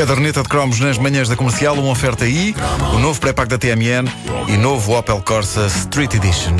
Caderneta 0.00 0.42
de 0.42 0.48
cromos 0.48 0.80
nas 0.80 0.96
manhãs 0.96 1.28
da 1.28 1.36
comercial, 1.36 1.74
uma 1.74 1.90
oferta 1.90 2.24
aí, 2.24 2.56
o 2.94 2.98
novo 2.98 3.20
pré-pago 3.20 3.50
da 3.50 3.58
TMN 3.58 4.08
e 4.48 4.56
novo 4.56 4.96
Opel 4.96 5.20
Corsa 5.20 5.66
Street 5.66 6.14
Edition. 6.14 6.56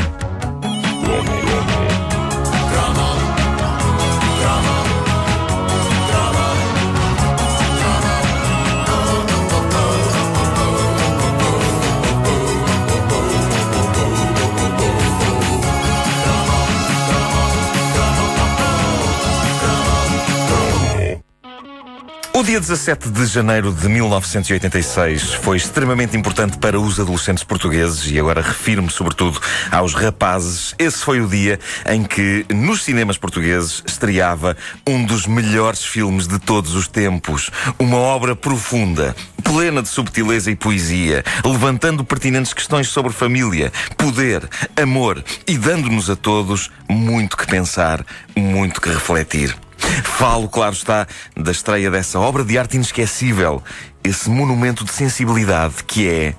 Dia 22.61 22.77
17 22.77 23.11
de 23.11 23.27
janeiro 23.27 23.73
de 23.73 23.89
1986 23.89 25.35
foi 25.35 25.57
extremamente 25.57 26.17
importante 26.17 26.59
para 26.59 26.79
os 26.79 27.01
adolescentes 27.01 27.43
portugueses 27.43 28.11
e 28.11 28.19
agora 28.19 28.43
refiro-me 28.43 28.91
sobretudo 28.91 29.41
aos 29.71 29.95
rapazes. 29.95 30.75
Esse 30.79 30.99
foi 30.99 31.21
o 31.21 31.27
dia 31.27 31.59
em 31.87 32.05
que 32.05 32.45
nos 32.53 32.85
cinemas 32.85 33.17
portugueses 33.17 33.83
estreava 33.87 34.57
um 34.87 35.05
dos 35.05 35.27
melhores 35.27 35.85
filmes 35.85 36.27
de 36.27 36.39
todos 36.39 36.75
os 36.75 36.87
tempos. 36.87 37.51
Uma 37.79 37.97
obra 37.97 38.37
profunda, 38.37 39.17
plena 39.43 39.83
de 39.83 39.89
subtileza 39.89 40.51
e 40.51 40.57
poesia, 40.57 41.25
levantando 41.45 42.05
pertinentes 42.05 42.53
questões 42.53 42.89
sobre 42.89 43.13
família, 43.13 43.73
poder, 43.97 44.47
amor 44.81 45.25
e 45.47 45.57
dando-nos 45.57 46.11
a 46.11 46.17
todos 46.17 46.71
muito 46.89 47.37
que 47.37 47.47
pensar, 47.47 48.05
muito 48.37 48.81
que 48.81 48.91
refletir. 48.91 49.57
Falo, 50.05 50.49
claro 50.49 50.75
está, 50.75 51.07
da 51.37 51.51
estreia 51.51 51.91
dessa 51.91 52.19
obra 52.19 52.45
de 52.45 52.59
arte 52.59 52.77
inesquecível, 52.77 53.63
esse 54.03 54.29
monumento 54.31 54.85
de 54.85 54.93
sensibilidade 54.93 55.85
que 55.85 56.09
é 56.09 56.35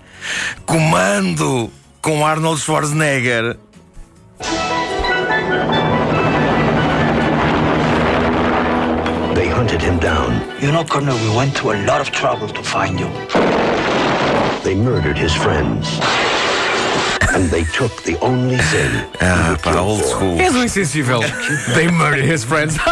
Comando 0.65 1.71
com 2.01 2.25
Arnold 2.25 2.61
Schwarzenegger. 2.61 3.57
They 9.33 9.47
hunted 9.47 9.81
him 9.81 9.97
down. 9.99 10.41
You 10.61 10.71
know, 10.71 10.85
Colonel, 10.85 11.15
we 11.15 11.35
went 11.35 11.55
to 11.57 11.71
a 11.71 11.77
lot 11.85 12.01
of 12.01 12.11
trouble 12.11 12.47
to 12.47 12.63
find 12.63 12.99
you. 12.99 13.09
They 14.63 14.75
murdered 14.75 15.17
his 15.17 15.33
friends. 15.33 15.99
And 17.29 17.49
they 17.49 17.63
took 17.65 18.01
the 18.03 18.17
only 18.21 18.57
thing 18.57 19.05
Ah, 19.21 19.55
pá, 19.61 19.79
old 19.79 20.03
school. 20.03 20.39
És 20.39 20.53
um 20.55 20.63
insensível. 20.63 21.21
They 21.75 21.89
murdered 21.89 22.25
his 22.27 22.43
friends. 22.43 22.75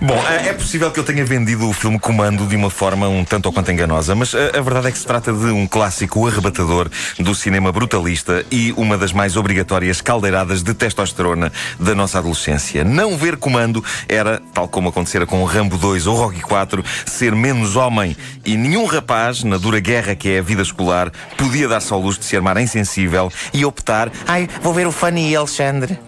Bom, 0.00 0.22
é 0.28 0.48
é 0.48 0.52
possível 0.52 0.90
que 0.90 1.00
eu 1.00 1.04
tenha 1.04 1.24
vendido 1.24 1.68
o 1.68 1.72
filme 1.72 1.98
Comando 1.98 2.46
de 2.46 2.56
uma 2.56 2.70
forma 2.70 3.08
um 3.08 3.24
tanto 3.24 3.46
ou 3.46 3.52
quanto 3.52 3.70
enganosa, 3.72 4.14
mas 4.14 4.34
a, 4.34 4.58
a 4.58 4.60
verdade 4.60 4.88
é 4.88 4.92
que 4.92 4.98
se 4.98 5.06
trata 5.06 5.32
de 5.32 5.46
um 5.46 5.66
clássico 5.66 6.26
arrebatador 6.26 6.88
do 7.18 7.34
cinema 7.34 7.72
brutalista 7.72 8.44
e 8.50 8.72
uma 8.76 8.96
das 8.96 9.12
mais 9.12 9.36
obrigatórias 9.36 10.00
caldeiradas 10.00 10.62
de 10.62 10.74
testosterona 10.74 11.52
da 11.78 11.94
nossa 11.94 12.18
adolescência. 12.18 12.84
Não 12.84 13.16
ver 13.16 13.36
Comando 13.36 13.84
era, 14.08 14.40
tal 14.54 14.68
como 14.68 14.88
acontecera 14.90 15.26
com 15.26 15.42
o 15.42 15.44
Rambo 15.44 15.76
2 15.76 16.06
ou 16.06 16.16
Rocky 16.16 16.40
4, 16.40 16.84
ser 17.06 17.34
menos 17.34 17.76
homem. 17.76 18.16
E 18.44 18.56
nenhum 18.56 18.86
rapaz, 18.86 19.42
na 19.44 19.56
dura 19.56 19.80
guerra 19.80 20.14
que 20.14 20.28
é 20.30 20.38
a 20.38 20.42
vida 20.42 20.62
escolar, 20.62 21.10
podia 21.36 21.68
dar-se 21.78 21.92
ao 21.92 22.00
luxo 22.00 22.18
de 22.18 22.26
se 22.26 22.36
armar 22.36 22.58
insensível 22.58 23.32
e 23.54 23.64
optar, 23.64 24.10
ai, 24.26 24.48
vou 24.60 24.74
ver 24.74 24.86
o 24.86 24.92
Fanny 24.92 25.34
Alexandre. 25.34 26.07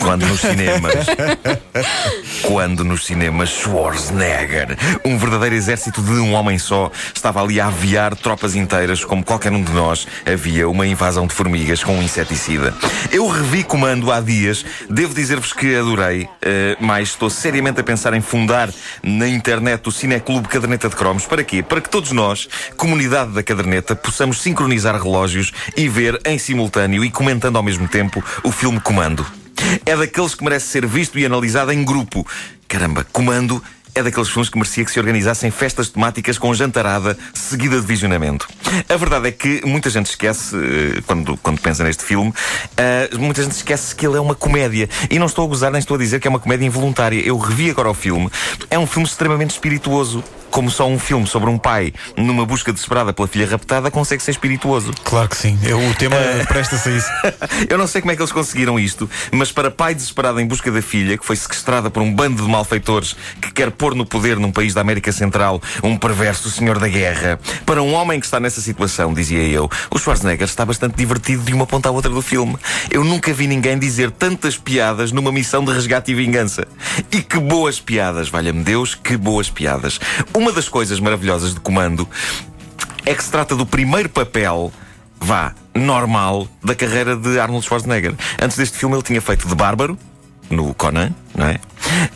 Quando 0.00 0.26
nos 0.26 0.40
cinemas. 0.40 0.94
Quando 2.42 2.84
nos 2.84 3.04
cinemas 3.04 3.50
Schwarzenegger, 3.50 4.76
um 5.04 5.18
verdadeiro 5.18 5.54
exército 5.54 6.00
de 6.00 6.12
um 6.12 6.32
homem 6.32 6.58
só, 6.58 6.90
estava 7.14 7.42
ali 7.42 7.60
a 7.60 7.66
aviar 7.66 8.16
tropas 8.16 8.54
inteiras, 8.54 9.04
como 9.04 9.22
qualquer 9.22 9.52
um 9.52 9.62
de 9.62 9.70
nós, 9.72 10.06
havia 10.24 10.68
uma 10.68 10.86
invasão 10.86 11.26
de 11.26 11.34
formigas 11.34 11.84
com 11.84 11.98
um 11.98 12.02
inseticida. 12.02 12.74
Eu 13.12 13.28
revi 13.28 13.62
comando 13.62 14.10
há 14.10 14.20
dias, 14.20 14.64
devo 14.88 15.14
dizer-vos 15.14 15.52
que 15.52 15.76
adorei, 15.76 16.26
eh, 16.40 16.76
mas 16.80 17.10
estou 17.10 17.28
seriamente 17.28 17.80
a 17.80 17.84
pensar 17.84 18.14
em 18.14 18.22
fundar 18.22 18.70
na 19.02 19.28
internet 19.28 19.86
o 19.86 19.92
Cineclube 19.92 20.48
Caderneta 20.48 20.88
de 20.88 20.96
Cromos. 20.96 21.26
Para 21.26 21.44
quê? 21.44 21.62
Para 21.62 21.82
que 21.82 21.90
todos 21.90 22.12
nós, 22.12 22.48
comunidade 22.76 23.32
da 23.32 23.42
caderneta, 23.42 23.94
possamos 23.94 24.40
sincronizar 24.40 24.96
relógios 25.00 25.52
e 25.76 25.88
ver 25.88 26.18
em 26.24 26.38
simultâneo 26.38 27.04
e 27.04 27.10
comentando 27.10 27.56
ao 27.56 27.62
mesmo 27.62 27.86
tempo 27.86 28.24
o 28.42 28.50
filme 28.50 28.80
Comando. 28.80 29.26
É 29.84 29.96
daqueles 29.96 30.34
que 30.34 30.44
merece 30.44 30.66
ser 30.66 30.86
visto 30.86 31.18
e 31.18 31.26
analisado 31.26 31.72
em 31.72 31.84
grupo. 31.84 32.26
Caramba, 32.66 33.04
Comando 33.12 33.62
é 33.94 34.02
daqueles 34.02 34.28
filmes 34.28 34.48
que 34.48 34.56
merecia 34.56 34.84
que 34.84 34.90
se 34.90 35.00
organizassem 35.00 35.50
festas 35.50 35.88
temáticas 35.88 36.38
com 36.38 36.54
jantarada 36.54 37.18
seguida 37.34 37.80
de 37.80 37.86
visionamento. 37.86 38.48
A 38.88 38.96
verdade 38.96 39.28
é 39.28 39.32
que 39.32 39.62
muita 39.66 39.90
gente 39.90 40.06
esquece, 40.06 40.56
eh, 40.56 41.02
quando, 41.06 41.36
quando 41.38 41.60
pensa 41.60 41.84
neste 41.84 42.02
filme, 42.04 42.32
eh, 42.76 43.10
muita 43.18 43.42
gente 43.42 43.52
esquece 43.52 43.94
que 43.94 44.06
ele 44.06 44.16
é 44.16 44.20
uma 44.20 44.34
comédia. 44.34 44.88
E 45.10 45.18
não 45.18 45.26
estou 45.26 45.44
a 45.44 45.48
gozar 45.48 45.70
nem 45.70 45.78
estou 45.78 45.96
a 45.96 45.98
dizer 45.98 46.20
que 46.20 46.26
é 46.26 46.30
uma 46.30 46.40
comédia 46.40 46.66
involuntária. 46.66 47.20
Eu 47.20 47.36
revi 47.38 47.70
agora 47.70 47.90
o 47.90 47.94
filme. 47.94 48.30
É 48.70 48.78
um 48.78 48.86
filme 48.86 49.06
extremamente 49.08 49.50
espirituoso. 49.50 50.22
Como 50.50 50.70
só 50.70 50.88
um 50.88 50.98
filme 50.98 51.26
sobre 51.26 51.50
um 51.50 51.58
pai 51.58 51.92
numa 52.16 52.46
busca 52.46 52.72
desesperada 52.72 53.12
pela 53.12 53.28
filha 53.28 53.46
raptada 53.46 53.90
consegue 53.90 54.22
ser 54.22 54.30
espirituoso. 54.30 54.94
Claro 55.04 55.28
que 55.28 55.36
sim, 55.36 55.58
Eu- 55.62 55.78
o 55.78 55.94
tema 55.94 56.16
presta-se 56.48 56.88
a 56.88 56.92
isso. 56.92 57.08
Eu 57.68 57.76
não 57.76 57.86
sei 57.86 58.00
como 58.00 58.12
é 58.12 58.16
que 58.16 58.22
eles 58.22 58.32
conseguiram 58.32 58.78
isto, 58.80 59.08
mas 59.30 59.52
para 59.52 59.70
pai 59.70 59.94
desesperado 59.94 60.40
em 60.40 60.46
busca 60.46 60.72
da 60.72 60.80
filha, 60.80 61.18
que 61.18 61.24
foi 61.26 61.36
sequestrada 61.36 61.90
por 61.90 62.02
um 62.02 62.14
bando 62.14 62.42
de 62.42 62.48
malfeitores 62.48 63.14
que 63.42 63.52
quer 63.52 63.70
pôr 63.70 63.94
no 63.94 64.06
poder 64.06 64.38
num 64.38 64.50
país 64.50 64.72
da 64.72 64.80
América 64.80 65.12
Central 65.12 65.60
um 65.82 65.98
perverso 65.98 66.50
senhor 66.50 66.78
da 66.78 66.88
guerra, 66.88 67.38
para 67.66 67.82
um 67.82 67.92
homem 67.92 68.18
que 68.18 68.24
está 68.24 68.40
nessa 68.40 68.57
situação, 68.60 69.12
dizia 69.12 69.42
eu, 69.42 69.70
o 69.90 69.98
Schwarzenegger 69.98 70.46
está 70.46 70.64
bastante 70.64 70.96
divertido 70.96 71.42
de 71.42 71.54
uma 71.54 71.66
ponta 71.66 71.88
à 71.88 71.92
outra 71.92 72.10
do 72.10 72.22
filme. 72.22 72.56
Eu 72.90 73.04
nunca 73.04 73.32
vi 73.32 73.46
ninguém 73.46 73.78
dizer 73.78 74.10
tantas 74.10 74.56
piadas 74.56 75.12
numa 75.12 75.32
missão 75.32 75.64
de 75.64 75.72
resgate 75.72 76.12
e 76.12 76.14
vingança. 76.14 76.66
E 77.10 77.22
que 77.22 77.38
boas 77.38 77.80
piadas, 77.80 78.28
valha-me 78.28 78.62
Deus, 78.62 78.94
que 78.94 79.16
boas 79.16 79.50
piadas. 79.50 80.00
Uma 80.34 80.52
das 80.52 80.68
coisas 80.68 81.00
maravilhosas 81.00 81.54
de 81.54 81.60
comando 81.60 82.08
é 83.04 83.14
que 83.14 83.24
se 83.24 83.30
trata 83.30 83.56
do 83.56 83.64
primeiro 83.64 84.08
papel, 84.08 84.72
vá, 85.18 85.54
normal, 85.74 86.48
da 86.62 86.74
carreira 86.74 87.16
de 87.16 87.38
Arnold 87.38 87.64
Schwarzenegger. 87.64 88.14
Antes 88.40 88.56
deste 88.56 88.76
filme 88.76 88.94
ele 88.94 89.02
tinha 89.02 89.20
feito 89.20 89.48
de 89.48 89.54
Bárbaro, 89.54 89.98
no 90.50 90.74
Conan, 90.74 91.12
não 91.34 91.46
é? 91.46 91.58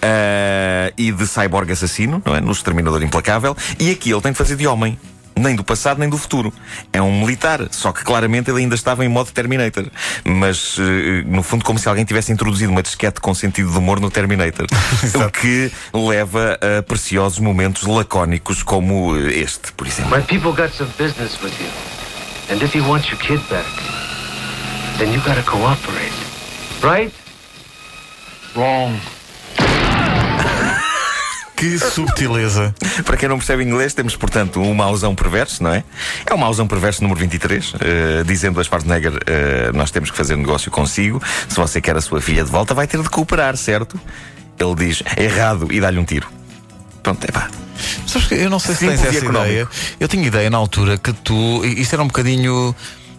Ah, 0.01 0.93
e 0.97 1.11
de 1.13 1.27
Cyborg 1.27 1.71
Assassino, 1.71 2.23
não 2.25 2.35
é? 2.35 2.41
No 2.41 2.53
Exterminador 2.53 3.03
Implacável. 3.03 3.57
E 3.79 3.91
aqui 3.91 4.11
ele 4.11 4.21
tem 4.21 4.33
de 4.33 4.39
fazer 4.39 4.57
de 4.57 4.67
homem. 4.67 4.99
Nem 5.43 5.57
do 5.57 5.65
passado, 5.65 5.99
nem 5.99 6.09
do 6.09 6.17
futuro. 6.17 6.53
É 6.93 7.03
um 7.03 7.21
militar, 7.21 7.67
só 7.71 7.93
que 7.93 8.05
claramente 8.05 8.51
ele 8.51 8.61
ainda 8.61 8.75
estava 8.75 9.05
em 9.05 9.09
modo 9.09 9.33
Terminator. 9.33 9.87
Mas, 10.25 10.77
eh, 10.79 11.25
no 11.27 11.43
fundo, 11.43 11.65
como 11.65 11.79
se 11.79 11.89
alguém 11.89 12.05
tivesse 12.05 12.31
introduzido 12.33 12.71
uma 12.71 12.83
disquete 12.83 13.21
com 13.21 13.35
sentido 13.35 13.71
de 13.71 13.77
humor 13.77 14.01
no 14.01 14.11
Terminator. 14.11 14.67
o 15.27 15.31
que 15.31 15.71
leva 15.93 16.59
a 16.79 16.83
preciosos 16.83 17.41
momentos 17.41 17.83
lacónicos 17.83 18.63
como 18.63 19.17
eh, 19.17 19.41
este, 19.41 19.73
por 19.73 19.87
exemplo. 19.87 20.17
My 20.17 20.23
people 20.23 20.53
got 20.53 20.73
some 20.73 20.91
business 20.97 21.41
with 21.43 21.53
you. 21.61 21.69
And 22.51 22.63
if 22.63 22.75
you 22.75 22.85
want 22.87 23.11
your 23.11 23.19
kid 23.19 23.41
back, 23.49 23.67
then 24.99 25.13
you 25.13 25.21
gotta 25.21 25.43
cooperate. 25.43 26.13
Right? 26.83 27.13
Wrong. 28.55 28.99
Que 31.63 31.79
subtileza. 31.79 32.75
Para 33.07 33.17
quem 33.17 33.29
não 33.29 33.39
percebe 33.39 33.63
inglês, 33.63 33.95
temos, 33.95 34.17
portanto, 34.17 34.61
um 34.61 34.75
mauzão 34.75 35.15
perverso, 35.15 35.63
não 35.63 35.73
é? 35.73 35.85
É 36.27 36.35
o 36.35 36.39
mauzão 36.39 36.67
perverso 36.67 37.01
número 37.03 37.21
23, 37.21 37.75
eh, 37.79 38.25
dizendo 38.27 38.61
a 38.61 38.65
Schwarzenegger, 38.65 39.13
eh, 39.27 39.71
nós 39.73 39.93
temos 39.93 40.11
que 40.11 40.17
fazer 40.17 40.37
negócio 40.37 40.73
consigo. 40.73 41.23
Se 41.49 41.55
você 41.55 41.81
quer 41.81 41.97
a 41.97 42.01
sua 42.01 42.21
filha 42.21 42.43
de 42.43 42.51
volta, 42.51 42.75
vai 42.75 42.89
ter 42.89 43.01
de 43.01 43.09
cooperar, 43.09 43.57
certo? 43.57 44.01
Ele 44.59 44.75
diz, 44.75 45.05
errado, 45.17 45.69
e 45.71 45.81
dá-lhe 45.81 46.01
um 46.01 46.05
tiro. 46.05 46.27
Pronto, 47.01 47.25
é 47.29 47.31
pá. 47.31 47.49
Sabes 48.09 48.27
que 48.27 48.35
eu 48.35 48.51
não 48.51 48.59
sei 48.59 48.75
se 48.75 48.81
Simples 48.81 49.01
tens 49.01 49.11
essa 49.11 49.25
económico. 49.25 49.53
ideia. 49.53 49.69
Eu 50.01 50.09
tinha 50.09 50.27
ideia 50.27 50.51
na 50.51 50.59
altura 50.59 50.99
que 50.99 51.13
tu. 51.13 51.65
Isso 51.65 51.95
era 51.95 52.03
um 52.03 52.09
bocadinho. 52.09 52.75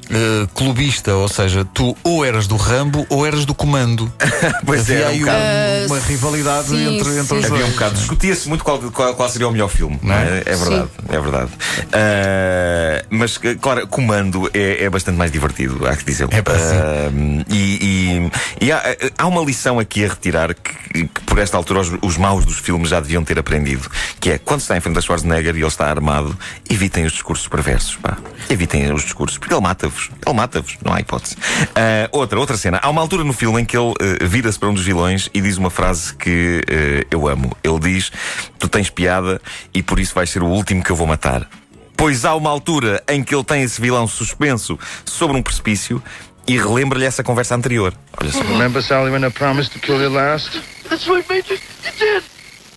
Eh, 0.10 0.48
clubista, 0.54 1.14
ou 1.16 1.28
seja, 1.28 1.66
tu 1.66 1.96
ou 2.04 2.24
eras 2.26 2.48
do 2.48 2.56
Rambo 2.56 3.06
ou 3.10 3.26
eras 3.26 3.46
do 3.46 3.54
Comando. 3.54 4.12
Pois 4.66 4.82
Havia 4.82 4.96
é, 4.96 5.08
aí 5.08 5.24
um 5.24 5.28
uma, 5.28 5.32
bocado. 5.34 5.86
uma 5.88 6.00
rivalidade 6.00 6.68
sim, 6.68 6.98
entre, 6.98 7.10
entre 7.20 7.26
sim. 7.26 7.36
os 7.38 7.46
Havia 7.46 7.48
um 7.48 7.60
dois. 7.60 7.74
bocado. 7.74 7.96
Discutia-se 7.96 8.48
muito 8.50 8.64
qual, 8.64 8.80
qual, 8.80 9.14
qual 9.14 9.30
seria 9.30 9.48
o 9.48 9.52
melhor 9.52 9.70
filme. 9.70 10.00
Não 10.02 10.14
é? 10.14 10.44
É 10.46 10.56
verdade, 10.56 10.90
é 11.10 11.20
verdade. 11.20 11.52
Ah, 11.92 13.06
mas, 13.10 13.38
claro, 13.62 13.88
Comando 13.88 14.50
é, 14.54 14.84
é 14.84 14.90
bastante 14.90 15.18
mais 15.18 15.32
divertido, 15.32 15.86
há 15.88 15.96
que 15.96 16.06
dizer. 16.06 16.28
É 16.32 16.42
pá, 16.42 16.54
sim. 16.58 17.44
e 17.50 17.74
e, 17.82 18.32
e 18.62 18.72
há, 18.72 18.82
há 19.18 19.28
uma 19.28 19.42
lição 19.42 19.80
aqui 19.80 20.06
a 20.06 20.08
retirar 20.10 20.54
que, 20.54 21.06
que 21.08 21.22
por 21.26 21.40
esta 21.40 21.58
altura 21.58 21.82
os, 21.82 21.92
os 22.02 22.18
maus 22.18 22.46
dos 22.46 22.58
filmes 22.58 22.90
já 22.90 23.00
deviam 23.00 23.24
ter 23.24 23.38
aprendido, 23.40 23.90
que 24.20 24.32
é 24.32 24.38
quando 24.38 24.60
se 24.60 24.66
está 24.66 24.78
em 24.78 24.82
frente 24.82 24.98
a 24.98 25.02
Schwarzenegger 25.02 25.56
e 25.56 25.60
ele 25.60 25.68
está 25.68 25.90
armado, 25.90 26.38
evitem 26.70 27.06
os 27.06 27.14
discursos 27.14 27.48
perversos, 27.48 27.96
pá. 27.98 28.18
Evitem 28.50 28.92
os 28.94 29.04
discursos, 29.04 29.38
porque 29.38 29.54
ele 29.54 29.62
mata-vos. 29.62 29.93
Mata-vos. 29.94 30.10
Ele 30.26 30.36
mata-vos, 30.36 30.78
não 30.84 30.94
há 30.94 31.00
hipótese. 31.00 31.38
Ah, 31.76 32.10
outra, 32.12 32.40
outra 32.40 32.58
cena. 32.58 32.80
Há 32.82 32.90
uma 32.90 33.02
altura 33.02 33.24
no 33.24 33.34
filme 33.34 33.62
em 33.62 33.66
que 33.66 33.78
ele 33.78 33.94
eh, 34.00 34.26
vira-se 34.26 34.58
para 34.58 34.70
um 34.70 34.74
dos 34.74 34.84
vilões 34.84 35.30
e 35.34 35.42
diz 35.42 35.58
uma 35.58 35.70
frase 35.70 36.16
que 36.16 36.62
eh, 36.68 37.06
eu 37.12 37.28
amo. 37.28 37.56
Ele 37.64 37.80
diz: 37.80 38.12
Tu 38.60 38.68
tens 38.68 38.90
piada 38.90 39.42
e 39.74 39.84
por 39.84 40.00
isso 40.00 40.14
vais 40.16 40.30
ser 40.30 40.42
o 40.44 40.48
último 40.48 40.84
que 40.84 40.92
eu 40.92 40.96
vou 40.96 41.08
matar. 41.08 41.48
Pois 41.96 42.26
há 42.26 42.36
uma 42.36 42.50
altura 42.50 43.04
em 43.08 43.24
que 43.24 43.34
ele 43.34 43.44
tem 43.44 43.62
esse 43.62 43.80
vilão 43.80 44.08
suspenso 44.08 44.78
sobre 45.06 45.38
um 45.38 45.44
precipício 45.44 46.02
e 46.48 46.58
relembra-lhe 46.58 47.06
essa 47.06 47.24
conversa 47.24 47.56
anterior. 47.56 47.94
Olha 48.20 48.32
só. 48.32 48.42
Remember, 48.42 48.82
Sally, 48.84 49.12
when 49.12 49.24
I 49.26 49.30
promised 49.30 49.72
to 49.74 49.80
kill 49.80 50.02
you 50.02 50.10
last? 50.10 50.62
That's 50.90 51.08
right, 51.08 51.26
Major. 51.30 51.54
You 51.54 51.92
did. 51.98 52.24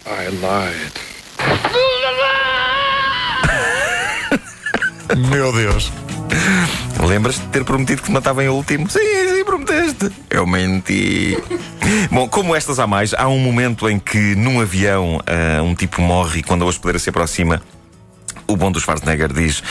I 0.06 0.28
lied. 0.28 0.92
Meu 5.30 5.52
Deus. 5.52 5.90
Lembras-te 7.06 7.42
de 7.42 7.48
ter 7.48 7.64
prometido 7.64 8.02
que 8.02 8.08
te 8.08 8.12
matava 8.12 8.42
em 8.42 8.48
último? 8.48 8.88
Sim, 8.90 8.98
sim, 9.34 9.44
prometeste. 9.44 10.10
Eu 10.30 10.46
menti. 10.46 11.36
Bom, 12.10 12.28
como 12.28 12.54
estas 12.54 12.78
há 12.78 12.86
mais, 12.86 13.14
há 13.14 13.28
um 13.28 13.38
momento 13.38 13.88
em 13.88 13.98
que 13.98 14.34
num 14.34 14.60
avião 14.60 15.20
ah, 15.26 15.62
um 15.62 15.74
tipo 15.74 16.00
morre 16.00 16.40
e 16.40 16.42
quando 16.42 16.64
a 16.64 16.66
hospedeira 16.66 16.98
se 16.98 17.10
aproxima, 17.10 17.62
o 18.46 18.56
bom 18.56 18.70
do 18.70 18.80
Schwarzenegger 18.80 19.32
diz: 19.32 19.62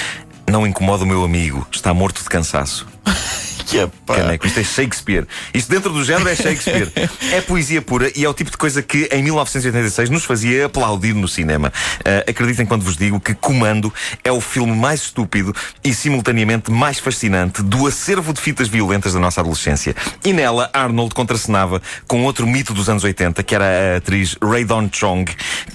Não 0.50 0.66
incomoda 0.66 1.04
o 1.04 1.08
meu 1.08 1.24
amigo, 1.24 1.68
está 1.72 1.94
morto 1.94 2.22
de 2.22 2.30
cansaço. 2.30 2.88
Que 3.66 3.80
é 3.80 3.88
pá. 4.06 4.16
Caneco, 4.16 4.46
isto 4.48 4.60
é 4.60 4.64
Shakespeare. 4.64 5.26
Isto 5.54 5.72
dentro 5.72 5.92
do 5.92 6.04
género 6.04 6.30
é 6.30 6.36
Shakespeare. 6.36 6.92
É 7.32 7.42
poesia 7.42 7.82
pura 7.82 8.12
e 8.16 8.24
é 8.24 8.30
o 8.30 8.34
tipo 8.34 8.52
de 8.52 8.58
coisa 8.58 8.82
que 8.82 9.10
em 9.12 9.24
1986 9.24 10.10
nos 10.10 10.24
fazia 10.24 10.66
aplaudir 10.68 11.14
no 11.14 11.28
cinema. 11.28 11.72
Ah, 12.06 12.30
acreditem 12.30 12.66
quando 12.66 12.84
vos 12.84 12.96
digo 12.98 13.20
que 13.20 13.34
Comando 13.34 13.94
é 14.24 14.32
o 14.32 14.40
filme 14.42 14.76
mais 14.76 15.02
estúpido 15.02 15.54
e 15.84 15.94
simultaneamente 15.94 16.72
mais 16.72 17.00
fascinante 17.00 17.62
do 17.64 17.88
acervo 17.88 18.34
de 18.34 18.42
fitas 18.42 18.68
violentas 18.68 19.14
da 19.14 19.20
nossa 19.20 19.42
adolescência. 19.42 19.96
E 20.24 20.32
nela, 20.34 20.70
Arnold 20.74 21.14
contracenava 21.16 21.82
com 22.08 22.24
outro 22.24 22.46
mito 22.48 22.74
dos 22.74 22.88
anos 22.90 23.04
80, 23.04 23.42
que 23.44 23.56
era 23.56 23.66
a 23.96 23.98
atriz 23.98 24.36
Ray 24.42 24.64
Dawn 24.66 24.90
Chong, 24.92 25.26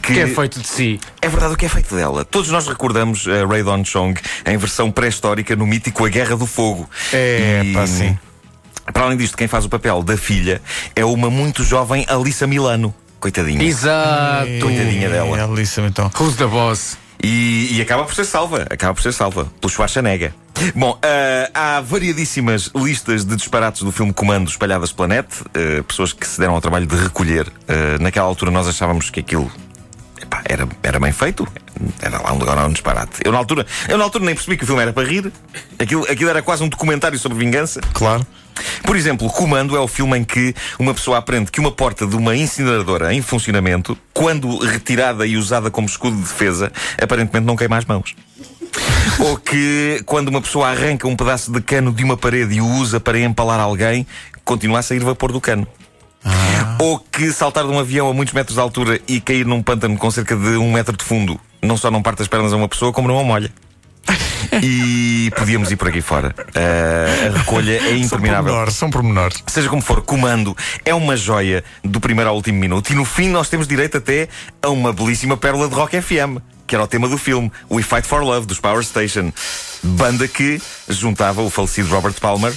que, 0.02 0.14
Que 0.14 0.20
é 0.20 0.26
feito 0.26 0.60
de 0.60 0.68
si. 0.68 1.00
é 1.20 1.28
verdade 1.28 1.54
o 1.54 1.56
que 1.56 1.66
é 1.66 1.68
feito 1.68 1.94
dela. 1.94 2.24
Todos 2.24 2.50
nós 2.50 2.66
recordamos 2.68 3.26
a 3.26 3.46
Ray 3.46 3.62
Dawn 3.62 3.84
Chong 3.84 4.20
em 4.46 4.56
versão 4.56 4.90
pré-histórica 4.90 5.56
no 5.56 5.66
mítico 5.66 6.04
A 6.04 6.08
Guerra 6.08 6.36
do 6.36 6.46
Fogo. 6.46 6.88
É, 7.12 7.62
E- 7.64 7.72
pá, 7.80 7.86
sim. 7.86 8.18
Para 8.92 9.04
além 9.04 9.16
disto, 9.16 9.36
quem 9.36 9.46
faz 9.46 9.64
o 9.64 9.68
papel 9.68 10.02
da 10.02 10.16
filha 10.16 10.60
é 10.96 11.04
uma 11.04 11.30
muito 11.30 11.62
jovem 11.62 12.04
Alissa 12.08 12.46
Milano. 12.46 12.94
Coitadinha. 13.18 13.62
Exato. 13.62 14.48
Coitadinha 14.60 15.08
dela. 15.08 15.38
É 15.38 15.42
Alissa, 15.42 15.82
então. 15.82 16.10
Who's 16.18 16.36
the 16.36 16.46
boss? 16.46 16.96
E, 17.22 17.76
e 17.76 17.82
acaba 17.82 18.04
por 18.04 18.14
ser 18.14 18.24
salva, 18.24 18.66
acaba 18.70 18.94
por 18.94 19.02
ser 19.02 19.12
salva, 19.12 19.46
pelo 19.60 19.70
Schwarzenegger. 19.70 20.32
Bom, 20.74 20.98
ah, 21.02 21.76
há 21.76 21.80
variadíssimas 21.80 22.70
listas 22.74 23.24
de 23.24 23.36
disparates 23.36 23.82
do 23.82 23.92
filme 23.92 24.12
Comando 24.12 24.48
espalhadas 24.48 24.90
pela 24.92 25.08
net, 25.08 25.28
ah, 25.54 25.82
pessoas 25.86 26.12
que 26.12 26.26
se 26.26 26.40
deram 26.40 26.54
ao 26.54 26.60
trabalho 26.60 26.86
de 26.86 26.96
recolher. 26.96 27.46
Ah, 27.68 27.98
naquela 28.00 28.26
altura 28.26 28.50
nós 28.50 28.66
achávamos 28.66 29.10
que 29.10 29.20
aquilo 29.20 29.50
epá, 30.30 30.42
era, 30.44 30.68
era 30.82 31.00
bem 31.00 31.12
feito, 31.12 31.46
era 32.00 32.22
lá 32.22 32.32
um 32.32 32.38
lugar 32.38 32.56
um 32.66 32.72
disparate. 32.72 33.20
Eu 33.24 33.32
na, 33.32 33.38
altura, 33.38 33.66
eu 33.88 33.98
na 33.98 34.04
altura 34.04 34.24
nem 34.24 34.34
percebi 34.34 34.56
que 34.56 34.62
o 34.62 34.66
filme 34.66 34.80
era 34.80 34.92
para 34.92 35.06
rir, 35.06 35.32
aquilo, 35.78 36.04
aquilo 36.04 36.30
era 36.30 36.40
quase 36.40 36.62
um 36.62 36.68
documentário 36.68 37.18
sobre 37.18 37.38
vingança. 37.38 37.80
Claro. 37.92 38.24
Por 38.82 38.94
exemplo, 38.94 39.28
Comando 39.30 39.76
é 39.76 39.80
o 39.80 39.88
filme 39.88 40.18
em 40.18 40.24
que 40.24 40.54
uma 40.78 40.94
pessoa 40.94 41.18
aprende 41.18 41.50
que 41.50 41.60
uma 41.60 41.72
porta 41.72 42.06
de 42.06 42.14
uma 42.14 42.36
incineradora 42.36 43.12
em 43.12 43.22
funcionamento, 43.22 43.96
quando 44.12 44.58
retirada 44.58 45.26
e 45.26 45.36
usada 45.36 45.70
como 45.70 45.86
escudo 45.86 46.16
de 46.16 46.22
defesa, 46.22 46.70
aparentemente 47.00 47.46
não 47.46 47.56
queima 47.56 47.78
as 47.78 47.84
mãos. 47.84 48.14
Ou 49.18 49.36
que 49.36 50.02
quando 50.04 50.28
uma 50.28 50.40
pessoa 50.40 50.68
arranca 50.68 51.08
um 51.08 51.16
pedaço 51.16 51.50
de 51.50 51.60
cano 51.60 51.92
de 51.92 52.04
uma 52.04 52.16
parede 52.16 52.56
e 52.56 52.60
o 52.60 52.66
usa 52.66 53.00
para 53.00 53.18
empalar 53.18 53.58
alguém, 53.58 54.06
continua 54.44 54.80
a 54.80 54.82
sair 54.82 55.00
vapor 55.00 55.32
do 55.32 55.40
cano. 55.40 55.66
Ou 56.78 56.98
que 56.98 57.32
saltar 57.32 57.64
de 57.64 57.70
um 57.70 57.78
avião 57.78 58.08
a 58.10 58.14
muitos 58.14 58.34
metros 58.34 58.54
de 58.54 58.60
altura 58.60 59.00
e 59.08 59.20
cair 59.20 59.46
num 59.46 59.62
pântano 59.62 59.96
com 59.96 60.10
cerca 60.10 60.36
de 60.36 60.56
um 60.56 60.72
metro 60.72 60.96
de 60.96 61.04
fundo 61.04 61.40
não 61.62 61.76
só 61.76 61.90
não 61.90 62.02
parte 62.02 62.22
as 62.22 62.28
pernas 62.28 62.52
a 62.52 62.56
uma 62.56 62.68
pessoa, 62.68 62.92
como 62.92 63.08
não 63.08 63.18
a 63.18 63.24
molha. 63.24 63.52
E 64.62 65.30
podíamos 65.36 65.70
ir 65.70 65.76
por 65.76 65.86
aqui 65.88 66.00
fora. 66.00 66.34
Ah, 66.56 67.28
a 67.28 67.38
recolha 67.38 67.76
é 67.76 67.78
São 67.78 67.96
interminável. 67.96 68.44
pormenores, 68.46 68.74
são 68.74 68.90
pormenores. 68.90 69.44
Seja 69.46 69.68
como 69.68 69.80
for, 69.80 70.02
comando 70.02 70.56
é 70.84 70.92
uma 70.92 71.16
joia 71.16 71.62
do 71.84 72.00
primeiro 72.00 72.30
ao 72.30 72.36
último 72.36 72.58
minuto 72.58 72.90
e 72.90 72.96
no 72.96 73.04
fim 73.04 73.28
nós 73.28 73.48
temos 73.48 73.68
direito 73.68 73.98
até 73.98 74.28
a 74.60 74.68
uma 74.68 74.92
belíssima 74.92 75.36
pérola 75.36 75.68
de 75.68 75.74
rock 75.74 76.00
FM, 76.00 76.38
que 76.66 76.74
era 76.74 76.82
o 76.82 76.86
tema 76.88 77.08
do 77.08 77.16
filme, 77.16 77.50
We 77.70 77.82
Fight 77.82 78.08
for 78.08 78.22
Love, 78.24 78.46
dos 78.46 78.58
Power 78.58 78.82
Station. 78.82 79.32
Banda 79.84 80.26
que 80.26 80.60
juntava 80.88 81.42
o 81.42 81.48
falecido 81.50 81.88
Robert 81.88 82.14
Palmer 82.14 82.52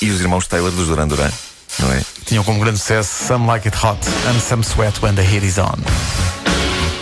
e 0.00 0.10
os 0.10 0.20
irmãos 0.22 0.46
Taylor 0.46 0.70
dos 0.70 0.88
Duran 0.88 1.08
Duran. 1.08 1.30
Não 1.78 1.92
é? 1.92 2.00
Tinham 2.24 2.44
como 2.44 2.60
grande 2.60 2.78
sucesso 2.78 3.26
Some 3.26 3.46
Like 3.46 3.68
It 3.68 3.78
Hot 3.84 3.98
and 4.28 4.40
Some 4.40 4.62
Sweat 4.64 4.98
When 5.02 5.14
the 5.14 5.22
Heat 5.22 5.44
Is 5.44 5.58
On. 5.58 5.76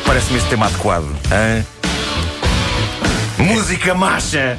Parece-me 0.06 0.38
este 0.38 0.48
tema 0.50 0.66
adequado. 0.66 1.06
hã? 1.30 1.64
Música 3.38 3.94
marcha! 3.94 4.58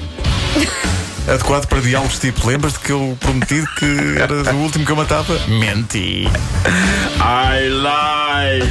Adequado 1.28 1.68
para 1.68 1.80
diálogos 1.82 2.20
tipo: 2.20 2.46
lembras-te 2.48 2.80
que 2.80 2.92
eu 2.92 3.18
prometi 3.20 3.64
que 3.78 4.20
eras 4.20 4.48
o 4.48 4.56
último 4.58 4.86
que 4.86 4.92
eu 4.92 4.96
matava? 4.96 5.40
Menti. 5.48 6.28
I 7.20 7.70
lie! 7.70 8.70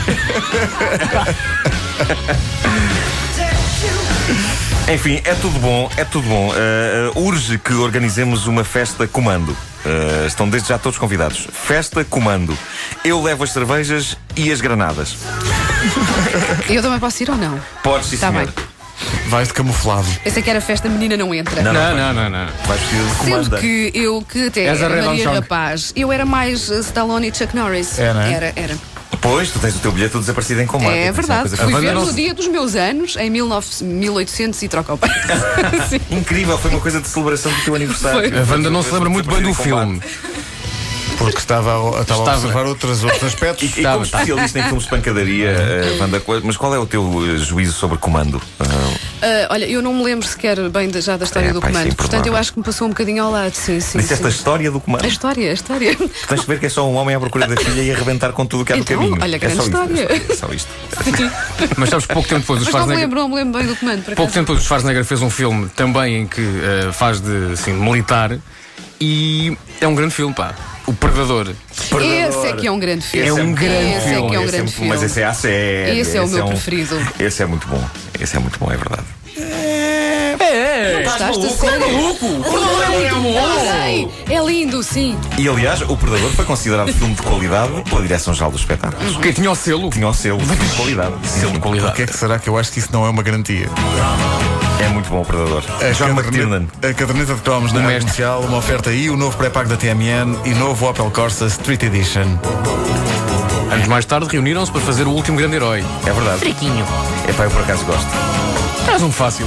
Enfim, 4.88 5.20
é 5.24 5.34
tudo 5.34 5.58
bom, 5.60 5.90
é 5.96 6.04
tudo 6.04 6.28
bom. 6.28 6.48
Uh, 6.50 7.18
uh, 7.18 7.24
urge 7.26 7.58
que 7.58 7.72
organizemos 7.72 8.46
uma 8.46 8.64
festa 8.64 9.06
comando. 9.06 9.50
Uh, 9.84 10.26
estão 10.26 10.48
desde 10.48 10.68
já 10.68 10.78
todos 10.78 10.98
convidados. 10.98 11.46
Festa 11.52 12.04
comando. 12.04 12.56
Eu 13.04 13.22
levo 13.22 13.44
as 13.44 13.50
cervejas 13.52 14.16
e 14.36 14.50
as 14.52 14.60
granadas. 14.60 15.16
Eu 16.68 16.82
também 16.82 16.98
posso 16.98 17.22
ir 17.22 17.30
ou 17.30 17.36
não? 17.36 17.58
Podes, 17.82 18.08
sim, 18.08 18.16
Tá 18.18 18.30
senhor. 18.30 18.46
bem. 18.46 18.54
Vais 19.28 19.48
de 19.48 19.54
camuflado. 19.54 20.06
Pensei 20.22 20.42
que 20.42 20.50
era 20.50 20.60
festa 20.60 20.88
menina 20.88 21.16
não 21.16 21.34
entra. 21.34 21.62
Não, 21.62 21.72
Não, 21.72 21.96
não, 21.96 22.12
não, 22.12 22.30
não, 22.30 22.30
não. 22.30 22.46
Vais 22.66 22.80
vestido 22.80 23.04
de 23.04 23.14
Sendo 23.24 23.30
comanda. 23.30 23.58
que 23.58 23.90
eu, 23.94 24.22
que 24.22 24.46
até 24.46 24.64
És 24.66 24.82
a 24.82 24.84
era 24.84 25.02
Maria. 25.06 25.30
Rapaz, 25.30 25.92
eu 25.96 26.12
era 26.12 26.24
mais 26.26 26.68
Stallone 26.68 27.28
e 27.28 27.34
Chuck 27.34 27.56
Norris. 27.56 27.98
É, 27.98 28.12
não 28.12 28.20
é? 28.20 28.32
Era, 28.32 28.52
era. 28.54 28.76
Pois, 29.22 29.52
tu 29.52 29.60
tens 29.60 29.76
o 29.76 29.78
teu 29.78 29.92
bilhete 29.92 30.18
desaparecido 30.18 30.60
em 30.60 30.66
comando. 30.66 30.92
É 30.92 31.04
uma 31.04 31.12
verdade. 31.12 31.48
coisa 31.48 31.56
Fui 31.56 31.80
ver 31.80 31.94
no 31.94 32.12
dia 32.12 32.34
dos 32.34 32.48
meus 32.48 32.74
anos, 32.74 33.16
em 33.16 33.30
19, 33.30 33.84
1800 33.84 34.62
e 34.62 34.68
troca 34.68 34.94
o. 34.94 34.98
Incrível, 36.10 36.58
foi 36.58 36.72
uma 36.72 36.80
coisa 36.80 37.00
de 37.00 37.06
celebração 37.06 37.52
do 37.52 37.60
teu 37.62 37.74
aniversário. 37.76 38.28
Foi. 38.30 38.38
A 38.38 38.44
Wanda 38.44 38.68
não 38.68 38.82
se 38.82 38.92
lembra 38.92 39.08
muito 39.08 39.30
bem 39.30 39.40
do 39.40 39.54
filme. 39.54 40.02
Porque 41.24 41.38
estava, 41.38 41.98
a- 41.98 42.02
estava, 42.02 42.30
a 42.30 42.34
observar 42.34 42.66
outros, 42.66 43.04
outros 43.04 43.22
E, 43.22 43.26
aspectos. 43.26 43.76
e 43.78 43.82
como 43.82 44.02
especialista 44.02 44.58
em 44.58 44.62
filmes 44.64 44.84
de 44.84 44.90
pancadaria, 44.90 45.56
qual- 46.24 46.40
mas 46.42 46.56
qual 46.56 46.74
é 46.74 46.78
o 46.78 46.86
teu 46.86 47.02
eh, 47.34 47.38
juízo 47.38 47.72
sobre 47.72 47.98
comando? 47.98 48.40
Ah, 48.60 49.46
olha, 49.50 49.66
eu 49.66 49.80
não 49.80 49.94
me 49.94 50.02
lembro 50.04 50.26
sequer 50.26 50.68
bem 50.68 50.88
da- 50.88 51.00
já 51.00 51.16
da 51.16 51.24
história 51.24 51.48
É, 51.48 51.52
do 51.52 51.58
isso 51.58 51.68
é 51.68 51.70
comando. 51.72 51.94
Portanto, 51.96 52.26
eu 52.26 52.36
acho 52.36 52.52
que 52.52 52.58
me 52.58 52.64
passou 52.64 52.86
um 52.86 52.90
bocadinho 52.90 53.22
ao 53.22 53.30
lado. 53.30 53.54
Sim, 53.54 53.78
sim. 53.80 53.98
disseste 53.98 54.22
sim. 54.22 54.26
a 54.26 54.30
história 54.30 54.70
do 54.70 54.80
comando. 54.80 55.04
A 55.04 55.08
história, 55.08 55.50
a 55.50 55.54
história. 55.54 55.94
Tu 55.96 56.08
tens 56.28 56.40
que 56.40 56.46
ver 56.46 56.58
que 56.60 56.66
é 56.66 56.68
só 56.68 56.88
um 56.88 56.94
homem 56.96 57.14
à 57.14 57.20
procura 57.20 57.46
da 57.46 57.56
filha 57.56 57.82
e 57.82 57.92
arrebentar 57.92 58.32
com 58.32 58.44
tudo 58.44 58.62
o 58.62 58.64
que 58.64 58.72
há 58.72 58.76
no 58.76 58.82
Então, 58.82 58.96
caminho. 58.98 59.18
olha, 59.20 59.36
é 59.36 59.38
grande 59.38 59.56
só 59.56 59.62
isto, 59.62 59.72
história. 59.72 60.08
É 60.30 60.34
só 60.34 60.52
isto. 60.52 60.68
Mas 61.76 61.88
sabes, 61.90 62.06
pouco 62.06 62.28
tempo 62.28 62.40
depois, 62.40 62.62
o 62.62 62.64
Mas 62.64 62.72
não 62.74 62.80
me 62.80 62.86
Schwarzenegger. 62.86 63.00
lembro, 63.00 63.20
não 63.20 63.28
me 63.28 63.34
lembro 63.36 63.58
bem 63.58 63.68
do 63.68 63.76
comando. 63.76 64.02
Por 64.04 64.14
Pouco 64.16 64.32
tempo 64.32 64.46
depois, 64.46 64.60
o 64.64 64.66
Schwarzenegger 64.66 65.04
fez 65.04 65.22
um 65.22 65.30
filme 65.30 65.68
também 65.76 66.22
em 66.22 66.26
que 66.26 66.40
eh, 66.40 66.92
faz 66.92 67.20
de 67.20 67.52
assim, 67.52 67.72
militar 67.72 68.36
e 69.00 69.56
é 69.80 69.86
um 69.86 69.94
grande 69.94 70.14
filme, 70.14 70.34
pá. 70.34 70.54
O 70.86 70.92
Predador. 70.92 71.54
Esse 71.70 72.46
é 72.46 72.52
que 72.54 72.66
é 72.66 72.70
um 72.70 72.78
grande 72.78 73.04
filme. 73.06 73.28
É 73.28 73.32
um 73.32 73.52
grande 73.54 73.74
Esse 73.96 74.08
é 74.08 74.14
filme. 74.14 74.30
que 74.30 74.34
é 74.36 74.38
um 74.38 74.42
grande 74.42 74.56
muito- 74.62 74.72
filme. 74.74 74.88
Mas 74.88 75.02
esse 75.02 75.20
é 75.20 75.24
a 75.24 75.32
sério. 75.34 75.94
Esse 76.00 76.16
é 76.16 76.22
o 76.22 76.28
meu 76.28 76.44
um- 76.44 76.48
preferido. 76.48 76.98
Esse 77.18 77.42
é 77.42 77.46
muito 77.46 77.66
bom. 77.68 77.82
Esse 78.20 78.36
é 78.36 78.40
muito 78.40 78.58
bom, 78.58 78.70
é 78.72 78.76
verdade. 78.76 79.02
Gostaste 81.04 81.46
a 81.46 81.50
sério? 81.50 81.84
Sei, 83.70 84.08
É 84.36 84.44
lindo, 84.44 84.82
sim. 84.82 85.16
E 85.38 85.48
aliás, 85.48 85.82
o 85.82 85.96
Predador 85.96 86.30
foi 86.32 86.44
considerado 86.44 86.92
filme 86.92 87.14
de 87.14 87.22
qualidade 87.22 87.82
pela 87.88 88.02
Direção-Geral 88.02 88.50
dos 88.50 88.60
Espetáculos. 88.60 89.16
Quem 89.18 89.32
tinha 89.32 89.50
o 89.50 89.54
selo? 89.54 89.90
Tinha 89.90 90.08
o 90.08 90.14
selo 90.14 90.38
de 90.38 90.46
filme 90.46 90.64
de 90.68 90.76
qualidade. 90.76 91.14
Selo 91.28 91.52
de 91.52 91.58
O 91.58 91.60
qualidade. 91.60 91.94
que 91.94 92.02
é 92.02 92.06
que 92.06 92.16
será 92.16 92.38
que 92.38 92.48
eu 92.48 92.58
acho 92.58 92.72
que 92.72 92.78
isso 92.80 92.88
não 92.92 93.06
é 93.06 93.10
uma 93.10 93.22
garantia? 93.22 93.68
É 94.80 94.88
muito 94.88 95.08
bom 95.08 95.20
o 95.22 95.24
Predador. 95.24 95.62
A 95.80 95.92
John 95.92 96.08
McTiernan. 96.10 96.66
A 96.82 96.92
caderneta 96.94 97.34
de 97.34 97.40
cromos 97.40 97.72
na 97.72 97.80
O 97.80 97.82
rádio 97.82 98.00
comercial, 98.00 98.40
uma 98.42 98.58
oferta 98.58 98.90
aí, 98.90 99.08
o 99.10 99.16
novo 99.16 99.36
pré-pago 99.36 99.68
da 99.68 99.76
TMN 99.76 100.36
e 100.44 100.50
novo 100.54 100.88
Opel 100.88 101.10
Corsa 101.10 101.46
Street 101.46 101.82
Edition. 101.84 102.26
Anos 103.72 103.86
mais 103.88 104.04
tarde 104.04 104.28
reuniram-se 104.30 104.70
para 104.72 104.80
fazer 104.80 105.06
o 105.06 105.10
último 105.10 105.36
grande 105.38 105.56
herói. 105.56 105.84
É 106.06 106.12
verdade. 106.12 106.40
Friquinho. 106.40 106.84
É 107.28 107.32
pá, 107.32 107.44
eu 107.44 107.50
por 107.50 107.62
acaso 107.62 107.84
gosto. 107.84 108.06
Traz 108.84 109.02
um 109.02 109.12
fácil. 109.12 109.46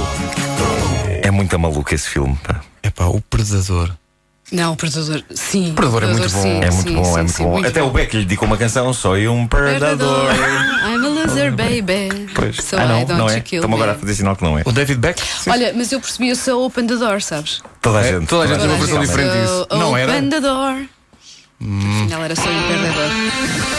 É 1.22 1.30
muito 1.30 1.58
maluco 1.58 1.94
esse 1.94 2.08
filme. 2.08 2.36
pá. 2.42 2.60
É 2.82 2.90
pá, 2.90 3.04
o 3.04 3.20
Predador. 3.20 3.90
Não, 4.52 4.74
o 4.74 4.76
Predador, 4.76 5.22
sim. 5.34 5.72
Predador 5.74 6.04
é 6.04 6.06
muito 6.06 6.22
bom. 6.22 6.42
sim, 6.42 6.60
É 6.62 6.70
muito 6.70 6.88
sim, 6.88 6.94
bom, 6.94 7.04
sim, 7.04 7.10
é 7.10 7.16
muito 7.16 7.32
sim, 7.32 7.44
bom. 7.44 7.64
Até 7.64 7.82
o 7.82 7.90
Beck 7.90 8.16
lhe 8.16 8.22
dedicou 8.24 8.46
uma 8.46 8.56
canção, 8.56 8.92
Sou 8.92 9.16
um 9.16 9.46
predador. 9.46 10.28
I'm 10.86 10.95
She's 11.28 11.54
baby. 11.54 12.28
Pois. 12.34 12.56
So 12.56 12.76
ah, 12.76 12.86
não, 12.86 13.00
I 13.00 13.04
don't 13.04 13.18
não 13.18 13.28
é. 13.28 13.38
Estamos 13.38 13.74
agora 13.74 13.92
a 13.92 13.94
fazer 13.96 14.14
sinal 14.14 14.36
que 14.36 14.44
não 14.44 14.58
é. 14.58 14.62
O 14.64 14.72
David 14.72 14.98
Beck? 15.00 15.20
Sim. 15.20 15.50
Olha, 15.50 15.72
mas 15.74 15.90
eu 15.90 16.00
percebi, 16.00 16.28
eu 16.28 16.36
sou 16.36 16.66
open 16.66 16.86
the 16.86 16.96
door, 16.96 17.20
sabes? 17.20 17.62
Toda 17.80 17.98
a 17.98 18.04
é, 18.04 18.12
gente. 18.12 18.28
Toda 18.28 18.44
a 18.44 18.46
gente 18.46 18.58
tem 18.60 18.68
uma 18.68 18.78
versão 18.78 19.00
diferente 19.00 19.32
disso. 19.32 19.66
So 19.70 19.76
não 19.76 19.96
era? 19.96 20.12
Open 20.12 20.28
the 20.30 20.40
door. 20.40 20.86
Hum. 21.60 22.02
Afinal 22.02 22.22
era 22.22 22.36
só 22.36 22.42
um 22.42 22.62
perdedor. 22.68 23.76